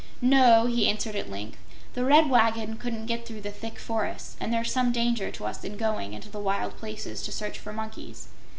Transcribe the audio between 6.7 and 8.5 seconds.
places to search for monkeys.